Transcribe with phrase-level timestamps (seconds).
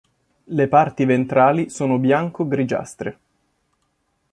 [0.45, 3.19] Le parti ventrali sono bianco-grigiastre.